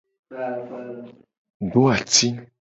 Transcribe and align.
Do 1.71 1.81
ati. 1.95 2.27